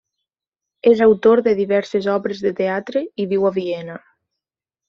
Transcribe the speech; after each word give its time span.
És 0.91 1.03
autor 1.07 1.41
de 1.49 1.53
diverses 1.59 2.09
obres 2.15 2.43
de 2.49 2.55
teatre 2.63 3.07
i 3.25 3.29
viu 3.35 3.49
a 3.51 3.55
Viena. 3.59 4.03